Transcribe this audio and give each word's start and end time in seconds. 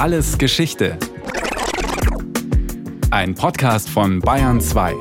Alles 0.00 0.38
Geschichte. 0.38 0.96
Ein 3.10 3.34
Podcast 3.34 3.90
von 3.90 4.20
Bayern 4.20 4.58
2. 4.58 4.94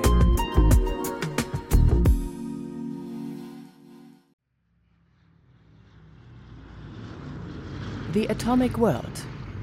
The 8.13 8.29
Atomic 8.29 8.77
World, 8.77 9.05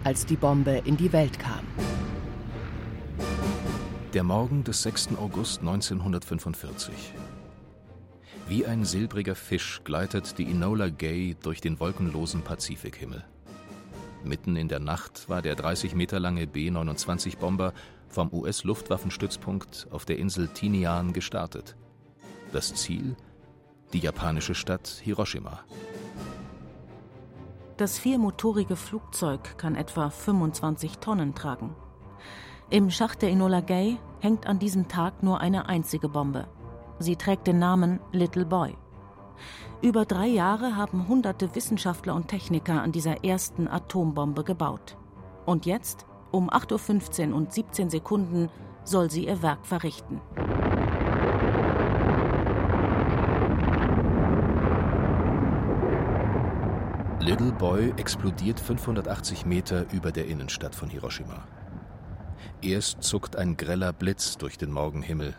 als 0.05 0.25
die 0.25 0.37
Bombe 0.37 0.81
in 0.87 0.97
die 0.97 1.13
Welt 1.13 1.39
kam. 1.39 1.67
Der 4.15 4.23
Morgen 4.23 4.65
des 4.65 4.85
6. 4.85 5.09
August 5.19 5.61
1945. 5.61 6.95
Wie 8.49 8.65
ein 8.65 8.87
silbriger 8.87 9.35
Fisch 9.35 9.83
gleitet 9.85 10.39
die 10.39 10.51
Enola 10.51 10.89
Gay 10.89 11.37
durch 11.43 11.61
den 11.61 11.79
wolkenlosen 11.79 12.41
Pazifikhimmel. 12.41 13.23
Mitten 14.27 14.57
in 14.57 14.69
der 14.69 14.81
Nacht 14.81 15.29
war 15.29 15.43
der 15.43 15.55
30 15.55 15.95
Meter 15.95 16.21
lange 16.21 16.47
B-29-Bomber 16.47 17.73
vom 18.09 18.33
US-Luftwaffenstützpunkt 18.33 19.87
auf 19.91 20.05
der 20.05 20.19
Insel 20.19 20.49
Tinian 20.49 21.13
gestartet. 21.13 21.77
Das 22.53 22.75
Ziel? 22.75 23.17
Die 23.93 24.01
japanische 24.01 24.55
Stadt 24.55 24.89
Hiroshima. 25.03 25.61
Das 27.77 27.99
viermotorige 27.99 28.75
Flugzeug 28.75 29.59
kann 29.59 29.75
etwa 29.75 30.11
25 30.11 30.99
Tonnen 30.99 31.35
tragen. 31.35 31.75
Im 32.71 32.91
Schacht 32.91 33.23
der 33.23 33.31
Enola 33.31 33.61
Gay 33.61 33.99
hängt 34.21 34.47
an 34.47 34.59
diesem 34.59 34.89
Tag 34.89 35.23
nur 35.23 35.41
eine 35.41 35.69
einzige 35.69 36.09
Bombe. 36.09 36.49
Sie 36.99 37.17
trägt 37.17 37.47
den 37.47 37.59
Namen 37.59 38.01
Little 38.13 38.47
Boy. 38.47 38.77
Über 39.83 40.05
drei 40.05 40.27
Jahre 40.27 40.77
haben 40.77 41.09
hunderte 41.09 41.55
Wissenschaftler 41.55 42.15
und 42.15 42.29
Techniker 42.29 42.83
an 42.83 42.93
dieser 42.93 43.25
ersten 43.25 43.69
Atombombe 43.69 44.45
gebaut. 44.45 44.97
Und 45.45 45.67
jetzt, 45.67 46.07
um 46.31 46.51
8.15 46.51 47.31
Uhr 47.31 47.37
und 47.37 47.53
17 47.53 47.91
Sekunden, 47.91 48.49
soll 48.85 49.11
sie 49.11 49.27
ihr 49.27 49.43
Werk 49.43 49.67
verrichten. 49.67 50.21
Little 57.21 57.51
Boy 57.53 57.93
explodiert 57.97 58.61
580 58.61 59.47
Meter 59.47 59.85
über 59.93 60.13
der 60.13 60.27
Innenstadt 60.27 60.77
von 60.77 60.89
Hiroshima. 60.89 61.45
Erst 62.63 63.03
zuckt 63.03 63.35
ein 63.35 63.57
greller 63.57 63.93
Blitz 63.93 64.39
durch 64.39 64.57
den 64.57 64.71
Morgenhimmel, 64.71 65.35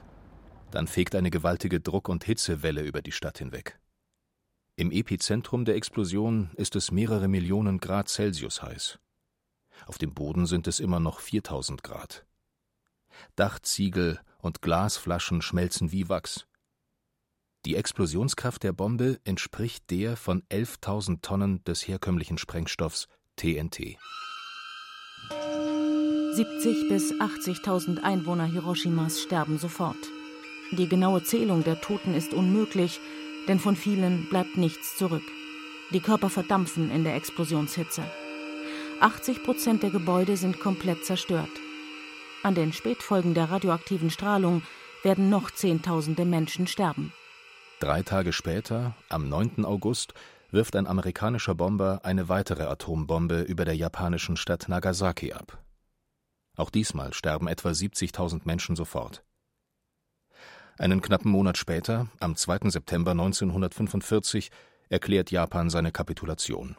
dann 0.72 0.88
fegt 0.88 1.16
eine 1.16 1.30
gewaltige 1.30 1.80
Druck- 1.80 2.10
und 2.10 2.24
Hitzewelle 2.26 2.82
über 2.82 3.02
die 3.02 3.14
Stadt 3.14 3.38
hinweg. 3.38 3.80
Im 4.80 4.92
Epizentrum 4.92 5.66
der 5.66 5.76
Explosion 5.76 6.52
ist 6.56 6.76
es 6.76 6.92
mehrere 6.92 7.28
Millionen 7.28 7.80
Grad 7.80 8.10
Celsius 8.10 8.62
heiß. 8.62 9.00
Auf 9.88 9.98
dem 9.98 10.14
Boden 10.14 10.46
sind 10.46 10.68
es 10.68 10.80
immer 10.80 11.00
noch 11.00 11.20
4000 11.20 11.82
Grad. 11.82 12.28
Dachziegel 13.36 14.20
und 14.38 14.62
Glasflaschen 14.62 15.42
schmelzen 15.42 15.92
wie 15.92 16.10
Wachs. 16.10 16.46
Die 17.66 17.76
Explosionskraft 17.76 18.62
der 18.62 18.72
Bombe 18.72 19.20
entspricht 19.24 19.90
der 19.90 20.16
von 20.16 20.44
11.000 20.52 21.24
Tonnen 21.24 21.64
des 21.64 21.88
herkömmlichen 21.88 22.38
Sprengstoffs 22.38 23.08
TNT. 23.36 23.98
70 26.34 26.88
bis 26.88 27.14
80.000 27.14 28.04
Einwohner 28.04 28.46
Hiroshimas 28.46 29.22
sterben 29.24 29.58
sofort. 29.58 29.98
Die 30.72 30.88
genaue 30.88 31.24
Zählung 31.24 31.64
der 31.64 31.82
Toten 31.82 32.14
ist 32.14 32.36
unmöglich, 32.36 33.00
denn 33.48 33.60
von 33.60 33.76
vielen 33.76 34.28
bleibt 34.30 34.58
nichts 34.58 34.98
zurück. 34.98 35.24
Die 35.92 36.00
Körper 36.00 36.30
verdampfen 36.30 36.92
in 36.92 37.04
der 37.04 37.16
Explosionshitze. 37.16 38.04
80 39.00 39.44
Prozent 39.44 39.84
der 39.84 39.90
Gebäude 39.90 40.38
sind 40.38 40.60
komplett 40.60 41.06
zerstört. 41.06 41.50
An 42.44 42.56
den 42.56 42.74
Spätfolgen 42.74 43.34
der 43.34 43.52
radioaktiven 43.52 44.10
Strahlung 44.10 44.64
werden 45.04 45.30
noch 45.30 45.52
Zehntausende 45.52 46.26
Menschen 46.26 46.68
sterben. 46.68 47.14
Drei 47.80 48.02
Tage 48.02 48.34
später, 48.34 48.96
am 49.10 49.30
9. 49.30 49.64
August, 49.64 50.14
wirft 50.52 50.76
ein 50.76 50.88
amerikanischer 50.88 51.56
Bomber 51.56 52.02
eine 52.04 52.30
weitere 52.30 52.64
Atombombe 52.64 53.42
über 53.42 53.66
der 53.66 53.76
japanischen 53.76 54.38
Stadt 54.38 54.68
Nagasaki 54.68 55.34
ab. 55.34 55.64
Auch 56.56 56.72
diesmal 56.72 57.14
sterben 57.14 57.48
etwa 57.48 57.70
70.000 57.70 58.42
Menschen 58.46 58.76
sofort. 58.76 59.24
Einen 60.80 61.02
knappen 61.02 61.32
Monat 61.32 61.58
später, 61.58 62.08
am 62.20 62.36
2. 62.36 62.70
September 62.70 63.12
1945, 63.12 64.52
erklärt 64.90 65.32
Japan 65.32 65.72
seine 65.72 65.92
Kapitulation. 65.92 66.76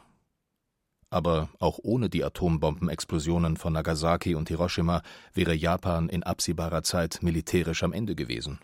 Aber 1.09 1.49
auch 1.59 1.79
ohne 1.83 2.09
die 2.09 2.23
Atombombenexplosionen 2.23 3.57
von 3.57 3.73
Nagasaki 3.73 4.35
und 4.35 4.47
Hiroshima 4.47 5.01
wäre 5.33 5.53
Japan 5.53 6.07
in 6.07 6.23
absehbarer 6.23 6.83
Zeit 6.83 7.19
militärisch 7.21 7.83
am 7.83 7.91
Ende 7.91 8.15
gewesen. 8.15 8.59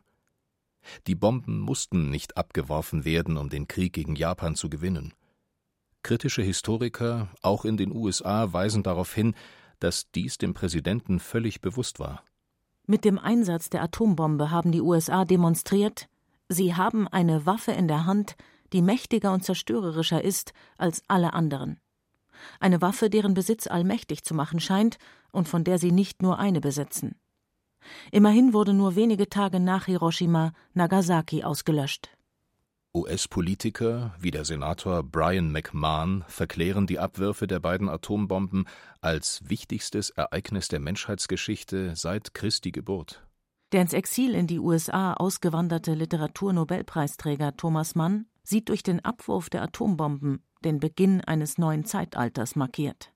Die 1.08 1.16
Bomben 1.16 1.60
mussten 1.60 2.10
nicht 2.10 2.38
abgeworfen 2.38 3.04
werden, 3.04 3.36
um 3.36 3.50
den 3.50 3.68
Krieg 3.68 3.92
gegen 3.92 4.16
Japan 4.16 4.56
zu 4.56 4.70
gewinnen. 4.70 5.14
Kritische 6.02 6.44
Historiker, 6.44 7.28
auch 7.42 7.66
in 7.66 7.76
den 7.76 7.92
USA, 7.92 8.54
weisen 8.54 8.84
darauf 8.84 9.14
hin, 9.14 9.36
dass 9.80 10.12
dies 10.12 10.38
dem 10.38 10.54
Präsidenten 10.54 11.20
völlig 11.20 11.60
bewusst 11.62 12.00
war. 12.00 12.24
Mit 12.88 13.04
dem 13.04 13.18
Einsatz 13.18 13.70
der 13.70 13.82
Atombombe 13.82 14.52
haben 14.52 14.72
die 14.72 14.82
USA 14.82 15.26
demonstriert, 15.26 16.08
sie 16.50 16.76
haben 16.76 17.08
eine 17.08 17.46
Waffe 17.46 17.72
in 17.72 17.88
der 17.88 18.06
Hand, 18.06 18.36
die 18.74 18.82
mächtiger 18.82 19.34
und 19.34 19.44
zerstörerischer 19.44 20.24
ist 20.24 20.54
als 20.78 21.02
alle 21.08 21.34
anderen. 21.34 21.80
Eine 22.60 22.82
Waffe, 22.82 23.10
deren 23.10 23.34
Besitz 23.34 23.66
allmächtig 23.68 24.24
zu 24.24 24.36
machen 24.36 24.60
scheint 24.60 24.98
und 25.32 25.48
von 25.48 25.64
der 25.64 25.80
sie 25.80 25.92
nicht 25.92 26.22
nur 26.22 26.38
eine 26.38 26.62
besitzen. 26.62 27.16
Immerhin 28.12 28.54
wurde 28.54 28.74
nur 28.74 28.96
wenige 28.96 29.30
Tage 29.30 29.60
nach 29.60 29.86
Hiroshima 29.86 30.54
Nagasaki 30.74 31.44
ausgelöscht. 31.44 32.15
US-Politiker 32.96 34.16
wie 34.18 34.32
der 34.32 34.46
Senator 34.46 35.04
Brian 35.04 35.52
McMahon 35.52 36.24
verklären 36.28 36.88
die 36.88 36.98
Abwürfe 36.98 37.46
der 37.46 37.60
beiden 37.60 37.90
Atombomben 37.90 38.66
als 39.02 39.42
wichtigstes 39.46 40.12
Ereignis 40.12 40.70
der 40.70 40.80
Menschheitsgeschichte 40.80 41.96
seit 41.96 42.34
Christi 42.34 42.72
Geburt. 42.72 43.22
Der 43.74 43.82
ins 43.82 43.94
Exil 43.94 44.34
in 44.34 44.48
die 44.48 44.60
USA 44.60 45.14
ausgewanderte 45.14 45.94
Literaturnobelpreisträger 45.94 47.58
Thomas 47.58 47.96
Mann 47.96 48.28
sieht 48.44 48.70
durch 48.70 48.84
den 48.84 49.04
Abwurf 49.04 49.50
der 49.50 49.64
Atombomben 49.64 50.42
den 50.64 50.80
Beginn 50.80 51.22
eines 51.22 51.58
neuen 51.58 51.84
Zeitalters 51.84 52.56
markiert. 52.56 53.12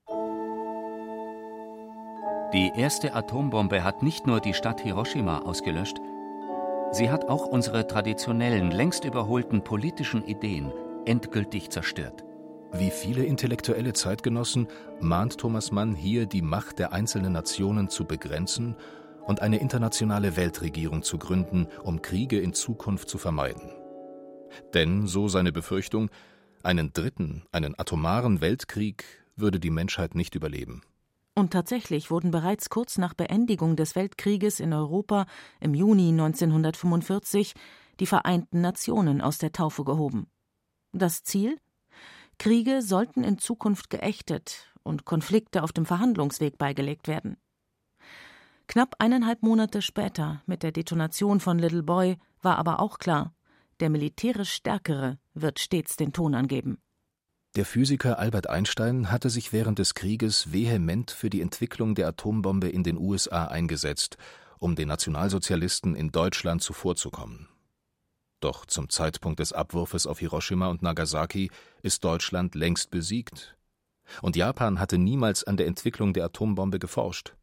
Die 2.52 2.70
erste 2.74 3.14
Atombombe 3.14 3.82
hat 3.82 4.02
nicht 4.02 4.26
nur 4.26 4.40
die 4.40 4.54
Stadt 4.54 4.80
Hiroshima 4.80 5.38
ausgelöscht, 5.38 6.00
Sie 6.92 7.08
hat 7.08 7.28
auch 7.28 7.46
unsere 7.46 7.86
traditionellen, 7.86 8.72
längst 8.72 9.04
überholten 9.04 9.62
politischen 9.62 10.24
Ideen 10.24 10.72
endgültig 11.06 11.70
zerstört. 11.70 12.24
Wie 12.72 12.90
viele 12.90 13.24
intellektuelle 13.24 13.92
Zeitgenossen 13.92 14.66
mahnt 15.00 15.38
Thomas 15.38 15.70
Mann 15.70 15.94
hier 15.94 16.26
die 16.26 16.42
Macht 16.42 16.78
der 16.80 16.92
einzelnen 16.92 17.32
Nationen 17.32 17.88
zu 17.88 18.04
begrenzen 18.04 18.76
und 19.24 19.40
eine 19.40 19.60
internationale 19.60 20.36
Weltregierung 20.36 21.02
zu 21.02 21.18
gründen, 21.18 21.68
um 21.84 22.02
Kriege 22.02 22.40
in 22.40 22.54
Zukunft 22.54 23.08
zu 23.08 23.18
vermeiden. 23.18 23.70
Denn, 24.74 25.06
so 25.06 25.28
seine 25.28 25.52
Befürchtung, 25.52 26.10
einen 26.64 26.92
dritten, 26.92 27.44
einen 27.52 27.78
atomaren 27.78 28.40
Weltkrieg 28.40 29.04
würde 29.36 29.60
die 29.60 29.70
Menschheit 29.70 30.16
nicht 30.16 30.34
überleben. 30.34 30.82
Und 31.34 31.52
tatsächlich 31.52 32.10
wurden 32.10 32.30
bereits 32.30 32.70
kurz 32.70 32.98
nach 32.98 33.14
Beendigung 33.14 33.76
des 33.76 33.94
Weltkrieges 33.94 34.60
in 34.60 34.72
Europa 34.72 35.26
im 35.60 35.74
Juni 35.74 36.08
1945 36.08 37.54
die 38.00 38.06
Vereinten 38.06 38.60
Nationen 38.60 39.20
aus 39.20 39.38
der 39.38 39.52
Taufe 39.52 39.84
gehoben. 39.84 40.30
Das 40.92 41.22
Ziel? 41.22 41.58
Kriege 42.38 42.82
sollten 42.82 43.22
in 43.22 43.38
Zukunft 43.38 43.90
geächtet 43.90 44.72
und 44.82 45.04
Konflikte 45.04 45.62
auf 45.62 45.72
dem 45.72 45.86
Verhandlungsweg 45.86 46.58
beigelegt 46.58 47.06
werden. 47.06 47.36
Knapp 48.66 48.96
eineinhalb 48.98 49.42
Monate 49.42 49.82
später, 49.82 50.42
mit 50.46 50.62
der 50.62 50.72
Detonation 50.72 51.40
von 51.40 51.58
Little 51.58 51.82
Boy, 51.82 52.16
war 52.40 52.56
aber 52.56 52.80
auch 52.80 52.98
klar, 52.98 53.34
der 53.80 53.90
militärisch 53.90 54.52
Stärkere 54.52 55.18
wird 55.34 55.58
stets 55.58 55.96
den 55.96 56.12
Ton 56.12 56.34
angeben. 56.34 56.78
Der 57.56 57.64
Physiker 57.64 58.20
Albert 58.20 58.48
Einstein 58.48 59.10
hatte 59.10 59.28
sich 59.28 59.52
während 59.52 59.80
des 59.80 59.94
Krieges 59.94 60.52
vehement 60.52 61.10
für 61.10 61.30
die 61.30 61.40
Entwicklung 61.40 61.96
der 61.96 62.06
Atombombe 62.06 62.68
in 62.68 62.84
den 62.84 62.96
USA 62.96 63.46
eingesetzt, 63.46 64.18
um 64.60 64.76
den 64.76 64.86
Nationalsozialisten 64.86 65.96
in 65.96 66.12
Deutschland 66.12 66.62
zuvorzukommen. 66.62 67.48
Doch 68.38 68.66
zum 68.66 68.88
Zeitpunkt 68.88 69.40
des 69.40 69.52
Abwurfes 69.52 70.06
auf 70.06 70.20
Hiroshima 70.20 70.68
und 70.68 70.82
Nagasaki 70.82 71.50
ist 71.82 72.04
Deutschland 72.04 72.54
längst 72.54 72.92
besiegt. 72.92 73.56
Und 74.22 74.36
Japan 74.36 74.78
hatte 74.78 74.96
niemals 74.96 75.42
an 75.42 75.56
der 75.56 75.66
Entwicklung 75.66 76.12
der 76.12 76.26
Atombombe 76.26 76.78
geforscht. 76.78 77.34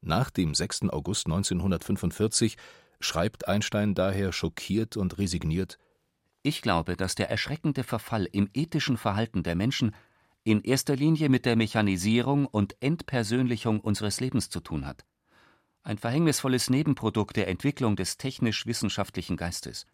Nach 0.00 0.30
dem 0.30 0.54
6. 0.54 0.88
August 0.88 1.26
1945 1.26 2.56
schreibt 3.00 3.48
Einstein 3.48 3.94
daher 3.94 4.32
schockiert 4.32 4.96
und 4.96 5.18
resigniert 5.18 5.78
ich 6.42 6.62
glaube, 6.62 6.96
dass 6.96 7.14
der 7.14 7.30
erschreckende 7.30 7.84
Verfall 7.84 8.24
im 8.24 8.48
ethischen 8.54 8.96
Verhalten 8.96 9.42
der 9.42 9.56
Menschen 9.56 9.94
in 10.42 10.62
erster 10.62 10.96
Linie 10.96 11.28
mit 11.28 11.44
der 11.44 11.56
Mechanisierung 11.56 12.46
und 12.46 12.76
Entpersönlichung 12.80 13.80
unseres 13.80 14.20
Lebens 14.20 14.48
zu 14.48 14.60
tun 14.60 14.86
hat. 14.86 15.04
Ein 15.82 15.98
verhängnisvolles 15.98 16.70
Nebenprodukt 16.70 17.36
der 17.36 17.48
Entwicklung 17.48 17.96
des 17.96 18.16
technisch-wissenschaftlichen 18.16 19.36
Geistes. 19.36 19.86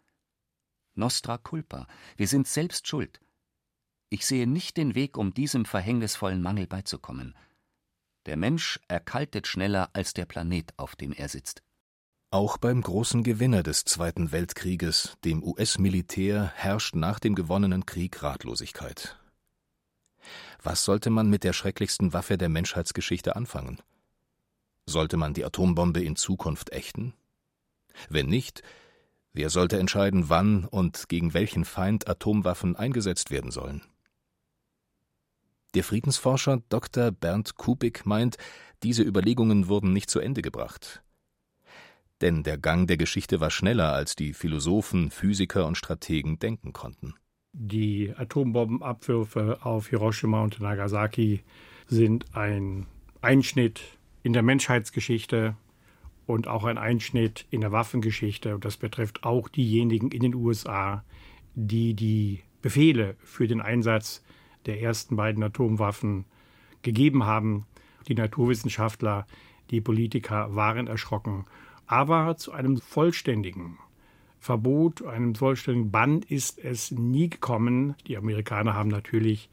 Nostra 0.95 1.37
culpa, 1.37 1.87
wir 2.15 2.27
sind 2.27 2.47
selbst 2.47 2.87
schuld. 2.87 3.19
Ich 4.09 4.25
sehe 4.25 4.47
nicht 4.47 4.77
den 4.77 4.95
Weg, 4.95 5.17
um 5.17 5.33
diesem 5.33 5.65
verhängnisvollen 5.65 6.41
Mangel 6.41 6.67
beizukommen. 6.67 7.35
Der 8.25 8.37
Mensch 8.37 8.79
erkaltet 8.87 9.47
schneller 9.47 9.89
als 9.93 10.13
der 10.13 10.25
Planet, 10.25 10.73
auf 10.77 10.95
dem 10.95 11.11
er 11.13 11.29
sitzt. 11.29 11.61
Auch 12.29 12.57
beim 12.57 12.81
großen 12.81 13.23
Gewinner 13.23 13.63
des 13.63 13.85
Zweiten 13.85 14.33
Weltkrieges, 14.33 15.17
dem 15.23 15.41
US-Militär, 15.41 16.51
herrscht 16.55 16.93
nach 16.93 17.19
dem 17.19 17.35
gewonnenen 17.35 17.85
Krieg 17.85 18.21
Ratlosigkeit. 18.21 19.17
Was 20.61 20.83
sollte 20.83 21.09
man 21.09 21.29
mit 21.29 21.45
der 21.45 21.53
schrecklichsten 21.53 22.11
Waffe 22.11 22.37
der 22.37 22.49
Menschheitsgeschichte 22.49 23.37
anfangen? 23.37 23.79
Sollte 24.85 25.15
man 25.15 25.33
die 25.35 25.45
Atombombe 25.45 26.03
in 26.03 26.17
Zukunft 26.17 26.73
ächten? 26.73 27.13
Wenn 28.09 28.27
nicht, 28.27 28.61
wer 29.31 29.49
sollte 29.49 29.79
entscheiden, 29.79 30.27
wann 30.27 30.65
und 30.65 31.07
gegen 31.07 31.33
welchen 31.33 31.63
Feind 31.63 32.09
Atomwaffen 32.09 32.75
eingesetzt 32.75 33.31
werden 33.31 33.51
sollen? 33.51 33.83
Der 35.75 35.85
Friedensforscher 35.85 36.61
Dr. 36.67 37.11
Bernd 37.11 37.55
Kubik 37.55 38.05
meint, 38.05 38.35
diese 38.83 39.03
Überlegungen 39.03 39.69
wurden 39.69 39.93
nicht 39.93 40.09
zu 40.09 40.19
Ende 40.19 40.41
gebracht. 40.41 41.01
Denn 42.21 42.43
der 42.43 42.57
Gang 42.57 42.87
der 42.87 42.97
Geschichte 42.97 43.39
war 43.39 43.51
schneller, 43.51 43.93
als 43.93 44.15
die 44.15 44.33
Philosophen, 44.33 45.11
Physiker 45.11 45.67
und 45.67 45.77
Strategen 45.77 46.39
denken 46.39 46.73
konnten. 46.73 47.13
Die 47.53 48.13
Atombombenabwürfe 48.15 49.59
auf 49.63 49.89
Hiroshima 49.89 50.41
und 50.43 50.59
Nagasaki 50.59 51.41
sind 51.87 52.25
ein 52.35 52.85
Einschnitt 53.21 53.81
in 54.23 54.33
der 54.33 54.43
Menschheitsgeschichte 54.43 55.55
und 56.25 56.47
auch 56.47 56.65
ein 56.65 56.77
Einschnitt 56.77 57.45
in 57.49 57.61
der 57.61 57.71
Waffengeschichte. 57.71 58.55
Und 58.55 58.65
das 58.65 58.77
betrifft 58.77 59.23
auch 59.23 59.47
diejenigen 59.47 60.11
in 60.11 60.21
den 60.21 60.35
USA, 60.35 61.03
die 61.55 61.93
die 61.93 62.41
Befehle 62.61 63.15
für 63.23 63.47
den 63.47 63.61
Einsatz 63.61 64.23
der 64.65 64.81
ersten 64.81 65.15
beiden 65.15 65.41
Atomwaffen 65.43 66.25
gegeben 66.81 67.25
haben. 67.25 67.65
Die 68.07 68.15
Naturwissenschaftler, 68.15 69.25
die 69.71 69.81
Politiker 69.81 70.55
waren 70.55 70.87
erschrocken. 70.87 71.45
Aber 71.87 72.37
zu 72.37 72.51
einem 72.51 72.77
vollständigen 72.77 73.79
Verbot, 74.39 75.03
einem 75.05 75.35
vollständigen 75.35 75.91
Bann 75.91 76.21
ist 76.21 76.59
es 76.59 76.91
nie 76.91 77.29
gekommen. 77.29 77.95
Die 78.07 78.17
Amerikaner 78.17 78.75
haben 78.75 78.89
natürlich, 78.89 79.49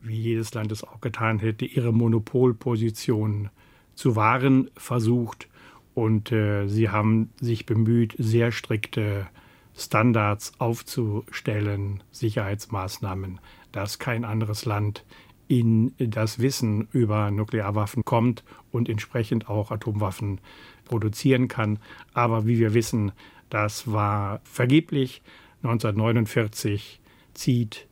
wie 0.00 0.16
jedes 0.16 0.54
Land 0.54 0.72
es 0.72 0.84
auch 0.84 1.00
getan 1.00 1.38
hätte, 1.38 1.66
ihre 1.66 1.92
Monopolposition 1.92 3.50
zu 3.94 4.16
wahren 4.16 4.70
versucht 4.76 5.48
und 5.94 6.32
äh, 6.32 6.66
sie 6.66 6.90
haben 6.90 7.30
sich 7.40 7.66
bemüht, 7.66 8.14
sehr 8.18 8.50
strikte 8.50 9.28
Standards 9.76 10.52
aufzustellen, 10.58 12.02
Sicherheitsmaßnahmen, 12.10 13.40
dass 13.72 13.98
kein 13.98 14.24
anderes 14.24 14.64
Land 14.64 15.04
in 15.48 15.92
das 15.98 16.38
Wissen 16.38 16.88
über 16.92 17.30
Nuklearwaffen 17.30 18.04
kommt 18.04 18.44
und 18.70 18.88
entsprechend 18.88 19.48
auch 19.48 19.70
Atomwaffen 19.70 20.40
produzieren 20.84 21.48
kann. 21.48 21.78
Aber 22.12 22.46
wie 22.46 22.58
wir 22.58 22.74
wissen, 22.74 23.12
das 23.50 23.90
war 23.90 24.40
vergeblich. 24.44 25.22
1949 25.62 27.00
zieht 27.34 27.86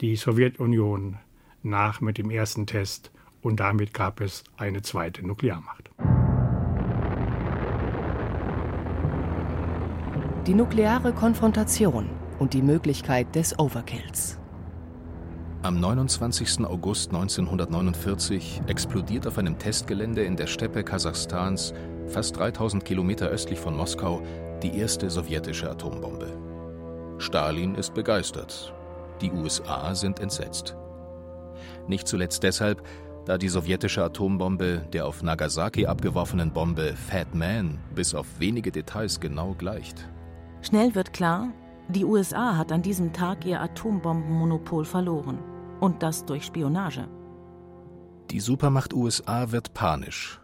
die 0.00 0.16
Sowjetunion 0.16 1.18
nach 1.62 2.00
mit 2.00 2.18
dem 2.18 2.30
ersten 2.30 2.66
Test 2.66 3.10
und 3.42 3.60
damit 3.60 3.94
gab 3.94 4.20
es 4.20 4.44
eine 4.56 4.82
zweite 4.82 5.26
Nuklearmacht. 5.26 5.90
Die 10.46 10.54
nukleare 10.54 11.12
Konfrontation 11.12 12.08
und 12.38 12.54
die 12.54 12.62
Möglichkeit 12.62 13.34
des 13.34 13.58
Overkills. 13.58 14.38
Am 15.62 15.78
29. 15.78 16.64
August 16.64 17.10
1949 17.10 18.62
explodiert 18.66 19.26
auf 19.26 19.36
einem 19.36 19.58
Testgelände 19.58 20.22
in 20.22 20.34
der 20.34 20.46
Steppe 20.46 20.82
Kasachstans, 20.82 21.74
fast 22.06 22.34
3000 22.38 22.82
Kilometer 22.82 23.28
östlich 23.28 23.58
von 23.58 23.76
Moskau, 23.76 24.22
die 24.62 24.74
erste 24.78 25.10
sowjetische 25.10 25.70
Atombombe. 25.70 26.28
Stalin 27.18 27.74
ist 27.74 27.92
begeistert. 27.92 28.72
Die 29.20 29.30
USA 29.30 29.94
sind 29.94 30.18
entsetzt. 30.20 30.76
Nicht 31.86 32.08
zuletzt 32.08 32.42
deshalb, 32.42 32.82
da 33.26 33.36
die 33.36 33.50
sowjetische 33.50 34.02
Atombombe 34.02 34.86
der 34.94 35.06
auf 35.06 35.22
Nagasaki 35.22 35.84
abgeworfenen 35.84 36.54
Bombe 36.54 36.94
Fat 36.96 37.34
Man 37.34 37.78
bis 37.94 38.14
auf 38.14 38.26
wenige 38.38 38.72
Details 38.72 39.20
genau 39.20 39.54
gleicht. 39.58 40.08
Schnell 40.62 40.94
wird 40.94 41.12
klar, 41.12 41.48
die 41.90 42.04
USA 42.04 42.56
hat 42.56 42.72
an 42.72 42.82
diesem 42.82 43.12
Tag 43.12 43.44
ihr 43.44 43.60
Atombombenmonopol 43.60 44.84
verloren. 44.84 45.38
Und 45.80 46.02
das 46.02 46.24
durch 46.24 46.44
Spionage. 46.44 47.08
Die 48.30 48.40
Supermacht 48.40 48.94
USA 48.94 49.50
wird 49.50 49.74
panisch 49.74 50.40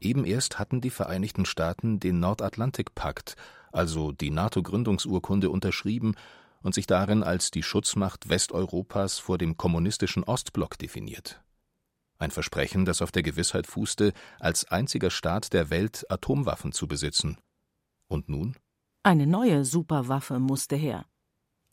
Eben 0.00 0.24
erst 0.24 0.58
hatten 0.58 0.80
die 0.80 0.90
Vereinigten 0.90 1.44
Staaten 1.44 2.00
den 2.00 2.20
Nordatlantikpakt, 2.20 3.36
also 3.72 4.12
die 4.12 4.30
NATO-Gründungsurkunde, 4.30 5.50
unterschrieben 5.50 6.14
und 6.62 6.74
sich 6.74 6.86
darin 6.86 7.22
als 7.22 7.50
die 7.50 7.62
Schutzmacht 7.62 8.28
Westeuropas 8.28 9.18
vor 9.18 9.38
dem 9.38 9.56
kommunistischen 9.56 10.24
Ostblock 10.24 10.78
definiert. 10.78 11.42
Ein 12.18 12.30
Versprechen, 12.30 12.84
das 12.84 13.02
auf 13.02 13.12
der 13.12 13.22
Gewissheit 13.22 13.66
fußte, 13.66 14.12
als 14.38 14.64
einziger 14.66 15.10
Staat 15.10 15.52
der 15.52 15.68
Welt 15.70 16.06
Atomwaffen 16.08 16.72
zu 16.72 16.86
besitzen. 16.86 17.38
Und 18.08 18.28
nun? 18.28 18.56
Eine 19.06 19.26
neue 19.26 19.66
Superwaffe 19.66 20.38
musste 20.38 20.76
her. 20.76 21.04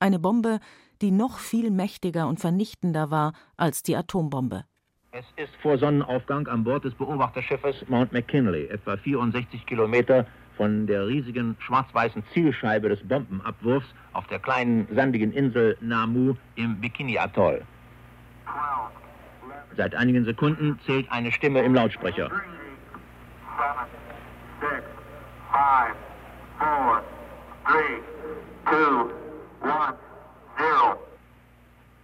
Eine 0.01 0.19
Bombe, 0.19 0.60
die 1.01 1.12
noch 1.12 1.39
viel 1.39 1.72
mächtiger 1.72 2.28
und 2.28 2.42
vernichtender 2.42 3.10
war 3.10 3.31
als 3.56 3.83
die 3.83 3.95
Atombombe. 3.95 4.66
Es 5.13 5.24
ist 5.38 5.56
vor 5.62 5.78
Sonnenaufgang 5.78 6.45
an 6.50 6.66
Bord 6.66 6.83
des 6.83 6.94
Beobachterschiffes 6.94 7.88
Mount 7.88 8.12
McKinley, 8.12 8.66
etwa 8.68 8.98
64 8.98 9.66
Kilometer 9.66 10.28
von 10.57 10.86
der 10.88 11.07
riesigen 11.07 11.56
schwarz-weißen 11.60 12.22
Zielscheibe 12.33 12.89
des 12.89 13.00
Bombenabwurfs 13.07 13.88
auf 14.12 14.27
der 14.27 14.39
kleinen 14.39 14.86
sandigen 14.94 15.31
Insel 15.31 15.77
Namu 15.80 16.34
im 16.56 16.81
Bikini-Atoll. 16.81 17.62
Seit 19.77 19.95
einigen 19.95 20.25
Sekunden 20.25 20.77
zählt 20.86 21.10
eine 21.10 21.31
Stimme 21.31 21.62
im 21.62 21.75
Lautsprecher. 21.75 22.29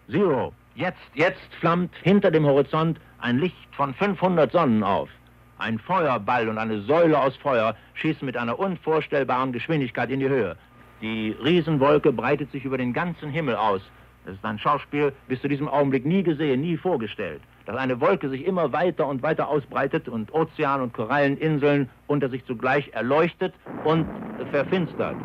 Zero. 0.09 0.53
Jetzt, 0.75 0.97
jetzt 1.15 1.53
flammt 1.59 1.93
hinter 2.03 2.31
dem 2.31 2.45
Horizont 2.45 2.99
ein 3.19 3.39
Licht 3.39 3.75
von 3.75 3.93
500 3.93 4.51
Sonnen 4.51 4.83
auf. 4.83 5.09
Ein 5.57 5.79
Feuerball 5.79 6.47
und 6.49 6.57
eine 6.57 6.81
Säule 6.81 7.19
aus 7.19 7.35
Feuer 7.37 7.75
schießen 7.95 8.25
mit 8.25 8.37
einer 8.37 8.59
unvorstellbaren 8.59 9.51
Geschwindigkeit 9.51 10.11
in 10.11 10.19
die 10.19 10.29
Höhe. 10.29 10.55
Die 11.01 11.35
Riesenwolke 11.43 12.13
breitet 12.13 12.51
sich 12.51 12.63
über 12.63 12.77
den 12.77 12.93
ganzen 12.93 13.29
Himmel 13.29 13.55
aus. 13.55 13.81
Das 14.25 14.35
ist 14.35 14.45
ein 14.45 14.59
Schauspiel 14.59 15.13
bis 15.27 15.41
zu 15.41 15.47
diesem 15.47 15.67
Augenblick 15.67 16.05
nie 16.05 16.21
gesehen, 16.21 16.61
nie 16.61 16.77
vorgestellt. 16.77 17.41
Dass 17.65 17.75
eine 17.75 17.99
Wolke 17.99 18.29
sich 18.29 18.45
immer 18.45 18.71
weiter 18.71 19.07
und 19.07 19.23
weiter 19.23 19.47
ausbreitet 19.47 20.07
und 20.07 20.33
Ozean 20.33 20.81
und 20.81 20.93
Koralleninseln 20.93 21.89
unter 22.07 22.29
sich 22.29 22.45
zugleich 22.45 22.89
erleuchtet 22.93 23.53
und 23.83 24.05
verfinstert. 24.51 25.15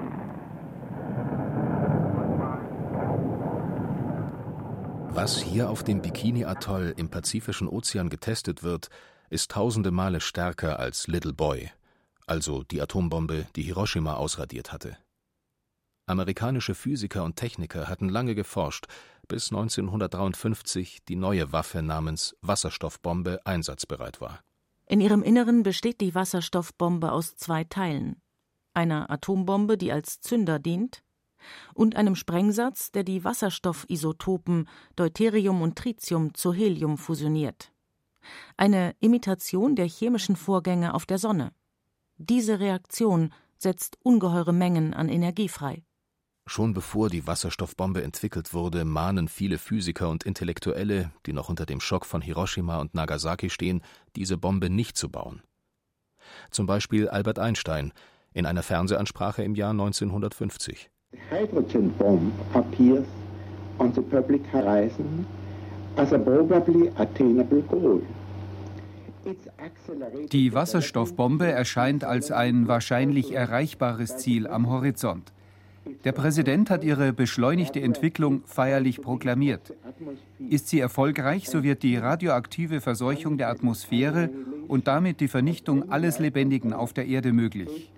Was 5.14 5.42
hier 5.42 5.68
auf 5.68 5.84
dem 5.84 6.00
Bikini-Atoll 6.00 6.94
im 6.96 7.10
Pazifischen 7.10 7.68
Ozean 7.68 8.08
getestet 8.08 8.62
wird, 8.62 8.88
ist 9.28 9.50
tausende 9.50 9.90
Male 9.90 10.22
stärker 10.22 10.78
als 10.78 11.06
Little 11.06 11.34
Boy, 11.34 11.70
also 12.26 12.62
die 12.62 12.80
Atombombe, 12.80 13.46
die 13.54 13.62
Hiroshima 13.62 14.14
ausradiert 14.14 14.72
hatte. 14.72 14.96
Amerikanische 16.06 16.74
Physiker 16.74 17.24
und 17.24 17.36
Techniker 17.36 17.88
hatten 17.88 18.08
lange 18.08 18.34
geforscht, 18.34 18.86
bis 19.28 19.52
1953 19.52 21.04
die 21.04 21.16
neue 21.16 21.52
Waffe 21.52 21.82
namens 21.82 22.34
Wasserstoffbombe 22.40 23.40
einsatzbereit 23.44 24.22
war. 24.22 24.40
In 24.86 25.02
ihrem 25.02 25.22
Inneren 25.22 25.62
besteht 25.62 26.00
die 26.00 26.14
Wasserstoffbombe 26.14 27.12
aus 27.12 27.36
zwei 27.36 27.64
Teilen: 27.64 28.16
einer 28.72 29.10
Atombombe, 29.10 29.76
die 29.76 29.92
als 29.92 30.22
Zünder 30.22 30.58
dient, 30.58 31.02
und 31.74 31.96
einem 31.96 32.14
Sprengsatz, 32.14 32.92
der 32.92 33.04
die 33.04 33.24
Wasserstoffisotopen 33.24 34.68
Deuterium 34.96 35.62
und 35.62 35.76
Tritium 35.76 36.34
zu 36.34 36.52
Helium 36.52 36.98
fusioniert. 36.98 37.72
Eine 38.56 38.94
Imitation 39.00 39.74
der 39.76 39.86
chemischen 39.86 40.36
Vorgänge 40.36 40.94
auf 40.94 41.06
der 41.06 41.18
Sonne. 41.18 41.52
Diese 42.16 42.60
Reaktion 42.60 43.32
setzt 43.58 43.98
ungeheure 44.02 44.52
Mengen 44.52 44.94
an 44.94 45.08
Energie 45.08 45.48
frei. 45.48 45.84
Schon 46.46 46.74
bevor 46.74 47.08
die 47.08 47.26
Wasserstoffbombe 47.26 48.02
entwickelt 48.02 48.52
wurde, 48.52 48.84
mahnen 48.84 49.28
viele 49.28 49.58
Physiker 49.58 50.08
und 50.08 50.24
Intellektuelle, 50.24 51.12
die 51.24 51.32
noch 51.32 51.48
unter 51.48 51.66
dem 51.66 51.80
Schock 51.80 52.04
von 52.04 52.20
Hiroshima 52.20 52.80
und 52.80 52.94
Nagasaki 52.94 53.48
stehen, 53.48 53.80
diese 54.16 54.36
Bombe 54.36 54.68
nicht 54.68 54.96
zu 54.96 55.08
bauen. 55.08 55.42
Zum 56.50 56.66
Beispiel 56.66 57.08
Albert 57.08 57.38
Einstein 57.38 57.92
in 58.32 58.46
einer 58.46 58.62
Fernsehansprache 58.62 59.42
im 59.44 59.54
Jahr 59.54 59.70
1950. 59.70 60.90
Hydrogen 61.30 61.90
bomb 61.98 62.32
appears 62.54 63.06
on 63.78 63.92
the 63.92 64.02
public 64.02 64.46
horizon 64.46 65.26
as 65.96 66.12
a 66.12 66.18
probably 66.18 66.90
attainable 66.98 67.62
goal. 67.62 68.02
Die 70.32 70.52
Wasserstoffbombe 70.52 71.50
erscheint 71.50 72.04
als 72.04 72.32
ein 72.32 72.66
wahrscheinlich 72.66 73.32
erreichbares 73.32 74.16
Ziel 74.16 74.46
am 74.46 74.68
Horizont. 74.68 75.32
Der 76.04 76.12
Präsident 76.12 76.70
hat 76.70 76.84
ihre 76.84 77.12
beschleunigte 77.12 77.80
Entwicklung 77.80 78.42
feierlich 78.46 79.00
proklamiert. 79.00 79.74
Ist 80.48 80.68
sie 80.68 80.80
erfolgreich, 80.80 81.48
so 81.48 81.62
wird 81.62 81.82
die 81.82 81.96
radioaktive 81.96 82.80
Verseuchung 82.80 83.38
der 83.38 83.48
Atmosphäre 83.48 84.30
und 84.68 84.86
damit 84.86 85.20
die 85.20 85.28
Vernichtung 85.28 85.90
alles 85.90 86.18
Lebendigen 86.18 86.72
auf 86.72 86.92
der 86.92 87.06
Erde 87.06 87.32
möglich. 87.32 87.92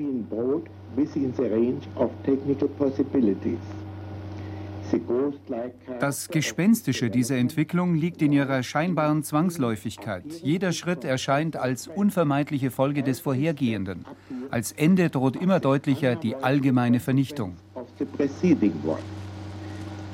Das 6.00 6.28
Gespenstische 6.28 7.10
dieser 7.10 7.36
Entwicklung 7.36 7.94
liegt 7.94 8.22
in 8.22 8.32
ihrer 8.32 8.62
scheinbaren 8.62 9.22
Zwangsläufigkeit. 9.22 10.24
Jeder 10.42 10.72
Schritt 10.72 11.04
erscheint 11.04 11.56
als 11.56 11.88
unvermeidliche 11.88 12.70
Folge 12.70 13.02
des 13.02 13.20
vorhergehenden. 13.20 14.04
Als 14.50 14.72
Ende 14.72 15.10
droht 15.10 15.36
immer 15.36 15.60
deutlicher 15.60 16.16
die 16.16 16.36
allgemeine 16.36 17.00
Vernichtung. 17.00 17.56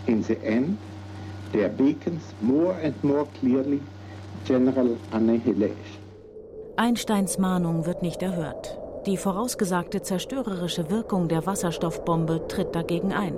In 0.07 0.23
the 0.23 0.37
end, 0.43 0.79
there 1.53 1.69
beacons 1.69 2.35
more 2.41 2.75
and 2.83 3.05
more 3.05 3.27
clearly 3.39 3.81
general 4.47 4.97
annihilation. 5.13 6.01
Einsteins 6.77 7.39
Mahnung 7.39 7.85
wird 7.85 8.03
nicht 8.03 8.23
erhört. 8.23 8.79
Die 9.07 9.17
vorausgesagte 9.17 10.03
zerstörerische 10.03 10.91
Wirkung 10.91 11.29
der 11.29 11.45
Wasserstoffbombe 11.47 12.47
tritt 12.49 12.75
dagegen 12.75 13.13
ein. 13.13 13.35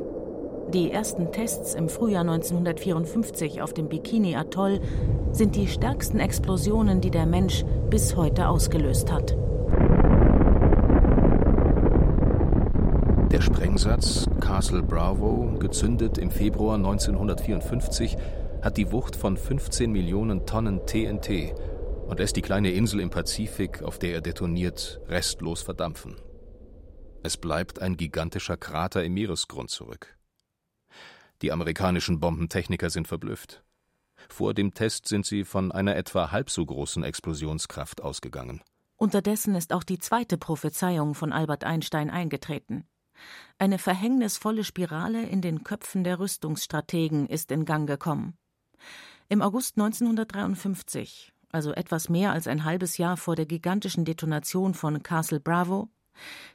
Die 0.71 0.91
ersten 0.91 1.33
Tests 1.33 1.75
im 1.75 1.89
Frühjahr 1.89 2.23
1954 2.23 3.63
auf 3.63 3.75
dem 3.75 3.89
Bikini-Atoll 3.89 4.81
sind 5.33 5.57
die 5.57 5.67
stärksten 5.67 6.19
Explosionen, 6.19 7.01
die 7.01 7.11
der 7.11 7.27
Mensch 7.27 7.65
bis 7.91 8.17
heute 8.17 8.49
ausgelöst 8.49 9.13
hat. 9.13 9.37
Der 13.31 13.41
Sprengsatz 13.41 14.27
Castle 14.41 14.83
Bravo, 14.83 15.57
gezündet 15.59 16.19
im 16.19 16.31
Februar 16.31 16.77
1954, 16.77 18.17
hat 18.63 18.77
die 18.77 18.93
Wucht 18.93 19.17
von 19.17 19.37
15 19.37 19.91
Millionen 19.91 20.47
Tonnen 20.47 20.87
TNT 20.87 21.55
und 22.07 22.19
lässt 22.19 22.37
die 22.37 22.43
kleine 22.43 22.71
Insel 22.73 23.01
im 23.01 23.11
Pazifik, 23.11 23.83
auf 23.83 23.99
der 23.99 24.13
er 24.13 24.21
detoniert, 24.21 25.01
restlos 25.09 25.63
verdampfen. 25.63 26.17
Es 27.23 27.37
bleibt 27.37 27.81
ein 27.81 27.97
gigantischer 27.97 28.57
Krater 28.57 29.03
im 29.03 29.15
Meeresgrund 29.15 29.71
zurück. 29.71 30.17
Die 31.43 31.51
amerikanischen 31.51 32.21
Bombentechniker 32.21 32.89
sind 32.89 33.09
verblüfft. 33.09 33.65
Vor 34.29 34.55
dem 34.55 34.75
Test 34.75 35.09
sind 35.09 35.27
sie 35.27 35.45
von 35.45 35.73
einer 35.73 35.97
etwa 35.97 36.31
halb 36.31 36.51
so 36.51 36.65
großen 36.65 37.03
Explosionskraft 37.03 38.01
ausgegangen. 38.01 38.63
Unterdessen 38.97 39.57
ist 39.57 39.73
auch 39.73 39.83
die 39.83 39.99
zweite 39.99 40.39
Prophezeiung 40.39 41.15
von 41.17 41.33
Albert 41.33 41.65
Einstein 41.65 42.09
eingetreten. 42.09 42.85
Eine 43.59 43.79
verhängnisvolle 43.79 44.63
Spirale 44.63 45.25
in 45.25 45.41
den 45.41 45.65
Köpfen 45.65 46.05
der 46.05 46.21
Rüstungsstrategen 46.21 47.27
ist 47.27 47.51
in 47.51 47.65
Gang 47.65 47.89
gekommen. 47.89 48.37
Im 49.29 49.43
August 49.43 49.77
1953, 49.77 51.33
also 51.51 51.73
etwas 51.73 52.09
mehr 52.09 52.31
als 52.31 52.47
ein 52.47 52.65
halbes 52.65 52.99
Jahr 52.99 53.17
vor 53.17 53.35
der 53.35 53.47
gigantischen 53.47 54.05
Detonation 54.05 54.75
von 54.75 55.03
Castle 55.03 55.41
Bravo, 55.41 55.89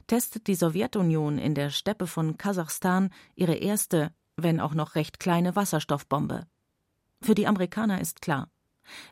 testet 0.06 0.46
die 0.46 0.54
Sowjetunion 0.54 1.38
in 1.38 1.54
der 1.54 1.70
Steppe 1.70 2.06
von 2.06 2.38
Kasachstan 2.38 3.10
ihre 3.34 3.54
erste 3.54 4.12
wenn 4.38 4.60
auch 4.60 4.74
noch 4.74 4.94
recht 4.94 5.20
kleine 5.20 5.56
Wasserstoffbombe. 5.56 6.46
Für 7.20 7.34
die 7.34 7.46
Amerikaner 7.46 8.00
ist 8.00 8.22
klar, 8.22 8.48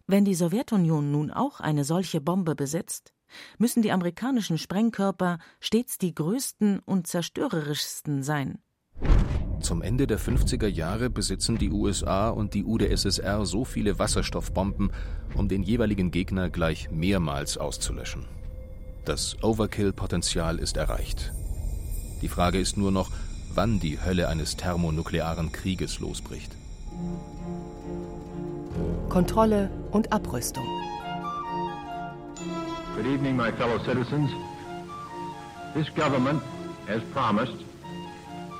wenn 0.06 0.24
die 0.24 0.34
Sowjetunion 0.34 1.10
nun 1.10 1.30
auch 1.30 1.60
eine 1.60 1.84
solche 1.84 2.20
Bombe 2.20 2.54
besitzt, 2.54 3.12
müssen 3.58 3.82
die 3.82 3.92
amerikanischen 3.92 4.56
Sprengkörper 4.56 5.38
stets 5.60 5.98
die 5.98 6.14
größten 6.14 6.78
und 6.80 7.06
zerstörerischsten 7.06 8.22
sein. 8.22 8.58
Zum 9.60 9.82
Ende 9.82 10.06
der 10.06 10.18
50er 10.18 10.68
Jahre 10.68 11.10
besitzen 11.10 11.58
die 11.58 11.70
USA 11.70 12.28
und 12.28 12.54
die 12.54 12.64
UdSSR 12.64 13.44
so 13.46 13.64
viele 13.64 13.98
Wasserstoffbomben, 13.98 14.92
um 15.34 15.48
den 15.48 15.62
jeweiligen 15.62 16.10
Gegner 16.10 16.50
gleich 16.50 16.90
mehrmals 16.90 17.58
auszulöschen. 17.58 18.26
Das 19.04 19.42
Overkill-Potenzial 19.42 20.58
ist 20.58 20.76
erreicht. 20.76 21.32
Die 22.22 22.28
Frage 22.28 22.58
ist 22.58 22.76
nur 22.76 22.90
noch, 22.90 23.10
wann 23.56 23.80
die 23.80 23.98
Hölle 24.04 24.28
eines 24.28 24.56
thermonuklearen 24.56 25.50
Krieges 25.50 25.98
losbricht. 26.00 26.52
Kontrolle 29.08 29.70
und 29.92 30.12
Abrüstung. 30.12 30.66
Good 32.94 33.06
evening, 33.06 33.36
my 33.36 33.50
fellow 33.52 33.78
citizens. 33.84 34.30
This 35.74 35.88
government, 35.94 36.42
as 36.88 37.02
promised, 37.12 37.64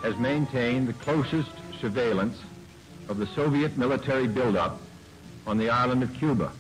has 0.03 0.17
maintained 0.17 0.89
the 0.89 0.95
closest 0.95 1.53
surveillance 1.81 2.37
of 3.09 3.19
the 3.19 3.27
Soviet 3.35 3.77
military 3.77 4.27
buildup 4.27 4.81
on 5.47 5.59
the 5.59 5.71
island 5.71 6.03
of 6.03 6.13
Cuba. 6.15 6.51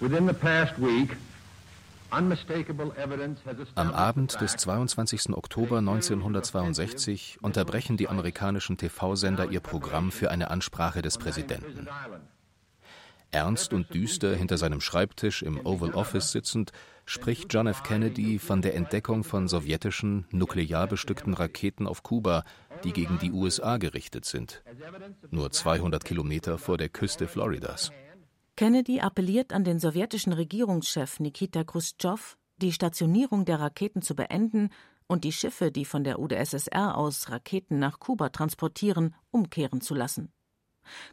Within 0.00 0.26
the 0.26 0.34
past 0.34 0.78
week, 0.78 1.10
am 3.74 3.92
Abend 3.92 4.40
des 4.40 4.56
22. 4.56 5.30
Oktober 5.34 5.78
1962 5.78 7.38
unterbrechen 7.42 7.98
die 7.98 8.08
amerikanischen 8.08 8.78
TV-Sender 8.78 9.50
ihr 9.50 9.60
Programm 9.60 10.10
für 10.10 10.30
eine 10.30 10.50
Ansprache 10.50 11.02
des 11.02 11.18
Präsidenten. 11.18 11.88
Ernst 13.32 13.74
und 13.74 13.92
düster 13.92 14.34
hinter 14.34 14.56
seinem 14.56 14.80
Schreibtisch 14.80 15.42
im 15.42 15.66
Oval 15.66 15.92
Office 15.92 16.32
sitzend, 16.32 16.72
spricht 17.04 17.52
John 17.52 17.66
F. 17.66 17.82
Kennedy 17.82 18.38
von 18.38 18.62
der 18.62 18.74
Entdeckung 18.74 19.22
von 19.22 19.46
sowjetischen, 19.46 20.24
nuklear 20.30 20.86
bestückten 20.86 21.34
Raketen 21.34 21.86
auf 21.86 22.02
Kuba, 22.02 22.44
die 22.82 22.92
gegen 22.92 23.18
die 23.18 23.32
USA 23.32 23.76
gerichtet 23.76 24.24
sind. 24.24 24.62
Nur 25.30 25.50
200 25.50 26.02
Kilometer 26.02 26.56
vor 26.56 26.78
der 26.78 26.88
Küste 26.88 27.28
Floridas. 27.28 27.92
Kennedy 28.56 29.00
appelliert 29.00 29.52
an 29.52 29.64
den 29.64 29.78
sowjetischen 29.78 30.32
Regierungschef 30.32 31.20
Nikita 31.20 31.62
Khrushchev, 31.62 32.36
die 32.56 32.72
Stationierung 32.72 33.44
der 33.44 33.60
Raketen 33.60 34.00
zu 34.00 34.16
beenden 34.16 34.70
und 35.06 35.24
die 35.24 35.32
Schiffe, 35.32 35.70
die 35.70 35.84
von 35.84 36.04
der 36.04 36.18
UdSSR 36.18 36.96
aus 36.96 37.28
Raketen 37.28 37.78
nach 37.78 38.00
Kuba 38.00 38.30
transportieren, 38.30 39.14
umkehren 39.30 39.82
zu 39.82 39.94
lassen. 39.94 40.32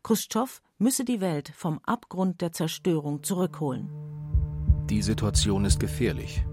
Khrushchev 0.03 0.61
müsse 0.77 1.03
die 1.03 1.19
Welt 1.19 1.51
vom 1.53 1.79
Abgrund 1.83 2.39
der 2.39 2.53
Zerstörung 2.53 3.23
zurückholen. 3.23 3.89
Die 4.89 5.01
Situation 5.01 5.65
ist 5.65 5.81
gefährlich. 5.81 6.45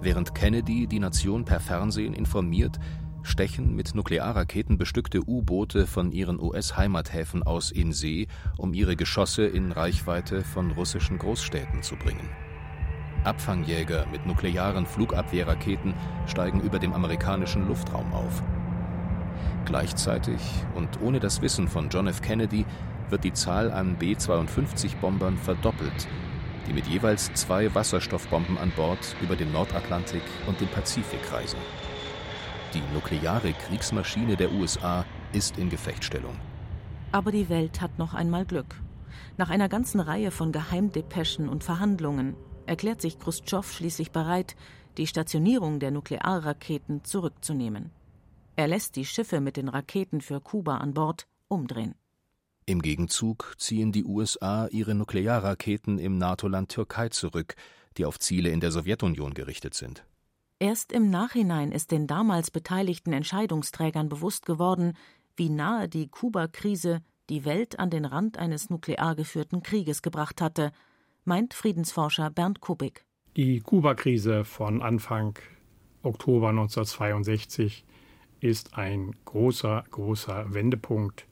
Während 0.00 0.34
Kennedy 0.34 0.86
die 0.86 1.00
Nation 1.00 1.44
per 1.44 1.60
Fernsehen 1.60 2.14
informiert, 2.14 2.78
stechen 3.28 3.76
mit 3.76 3.94
Nuklearraketen 3.94 4.78
bestückte 4.78 5.20
U-Boote 5.28 5.86
von 5.86 6.10
ihren 6.12 6.40
US-Heimathäfen 6.40 7.42
aus 7.42 7.70
in 7.70 7.92
See, 7.92 8.26
um 8.56 8.74
ihre 8.74 8.96
Geschosse 8.96 9.46
in 9.46 9.72
Reichweite 9.72 10.42
von 10.42 10.72
russischen 10.72 11.18
Großstädten 11.18 11.82
zu 11.82 11.96
bringen. 11.96 12.28
Abfangjäger 13.24 14.06
mit 14.10 14.26
nuklearen 14.26 14.86
Flugabwehrraketen 14.86 15.94
steigen 16.26 16.60
über 16.60 16.78
dem 16.78 16.92
amerikanischen 16.92 17.68
Luftraum 17.68 18.12
auf. 18.12 18.42
Gleichzeitig 19.64 20.40
und 20.74 21.00
ohne 21.02 21.20
das 21.20 21.42
Wissen 21.42 21.68
von 21.68 21.90
John 21.90 22.06
F. 22.06 22.22
Kennedy 22.22 22.64
wird 23.10 23.24
die 23.24 23.32
Zahl 23.32 23.70
an 23.70 23.96
B-52-Bombern 23.96 25.36
verdoppelt, 25.36 26.08
die 26.66 26.72
mit 26.72 26.86
jeweils 26.86 27.32
zwei 27.34 27.74
Wasserstoffbomben 27.74 28.58
an 28.58 28.72
Bord 28.76 29.16
über 29.20 29.36
den 29.36 29.52
Nordatlantik 29.52 30.22
und 30.46 30.60
den 30.60 30.68
Pazifik 30.68 31.32
reisen. 31.32 31.58
Die 32.74 32.82
nukleare 32.92 33.54
Kriegsmaschine 33.54 34.36
der 34.36 34.52
USA 34.52 35.06
ist 35.32 35.56
in 35.56 35.70
Gefechtsstellung. 35.70 36.36
Aber 37.12 37.32
die 37.32 37.48
Welt 37.48 37.80
hat 37.80 37.98
noch 37.98 38.12
einmal 38.12 38.44
Glück. 38.44 38.82
Nach 39.38 39.48
einer 39.48 39.70
ganzen 39.70 40.00
Reihe 40.00 40.30
von 40.30 40.52
Geheimdepeschen 40.52 41.48
und 41.48 41.64
Verhandlungen 41.64 42.36
erklärt 42.66 43.00
sich 43.00 43.18
Khrushchev 43.18 43.72
schließlich 43.72 44.10
bereit, 44.10 44.54
die 44.98 45.06
Stationierung 45.06 45.80
der 45.80 45.92
Nuklearraketen 45.92 47.04
zurückzunehmen. 47.04 47.90
Er 48.56 48.68
lässt 48.68 48.96
die 48.96 49.06
Schiffe 49.06 49.40
mit 49.40 49.56
den 49.56 49.68
Raketen 49.68 50.20
für 50.20 50.40
Kuba 50.40 50.76
an 50.76 50.92
Bord 50.92 51.26
umdrehen. 51.48 51.94
Im 52.66 52.82
Gegenzug 52.82 53.54
ziehen 53.56 53.92
die 53.92 54.04
USA 54.04 54.66
ihre 54.66 54.94
Nuklearraketen 54.94 55.98
im 55.98 56.18
NATO-Land 56.18 56.68
Türkei 56.70 57.08
zurück, 57.08 57.54
die 57.96 58.04
auf 58.04 58.18
Ziele 58.18 58.50
in 58.50 58.60
der 58.60 58.72
Sowjetunion 58.72 59.32
gerichtet 59.32 59.72
sind. 59.72 60.04
Erst 60.60 60.90
im 60.90 61.08
Nachhinein 61.08 61.70
ist 61.70 61.92
den 61.92 62.08
damals 62.08 62.50
beteiligten 62.50 63.12
Entscheidungsträgern 63.12 64.08
bewusst 64.08 64.44
geworden, 64.44 64.94
wie 65.36 65.50
nahe 65.50 65.88
die 65.88 66.08
Kuba-Krise 66.08 67.00
die 67.30 67.44
Welt 67.44 67.78
an 67.78 67.90
den 67.90 68.04
Rand 68.04 68.38
eines 68.38 68.68
nuklear 68.68 69.14
geführten 69.14 69.62
Krieges 69.62 70.02
gebracht 70.02 70.40
hatte, 70.40 70.72
meint 71.24 71.54
Friedensforscher 71.54 72.30
Bernd 72.30 72.60
Kubik. 72.60 73.04
Die 73.36 73.60
Kuba-Krise 73.60 74.44
von 74.44 74.82
Anfang 74.82 75.38
Oktober 76.02 76.48
1962 76.48 77.84
ist 78.40 78.76
ein 78.76 79.14
großer, 79.26 79.84
großer 79.92 80.52
Wendepunkt. 80.52 81.28